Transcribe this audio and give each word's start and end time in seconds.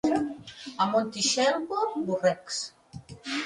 A 0.85 0.87
Montitxelvo, 0.93 1.79
borrecs. 2.11 2.61